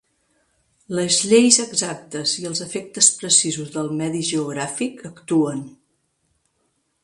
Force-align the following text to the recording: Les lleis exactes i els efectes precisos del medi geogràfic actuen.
Les 0.99 1.17
lleis 1.31 1.57
exactes 1.63 2.33
i 2.45 2.49
els 2.53 2.63
efectes 2.67 3.11
precisos 3.21 3.69
del 3.77 3.93
medi 4.03 4.25
geogràfic 4.33 5.07
actuen. 5.15 5.65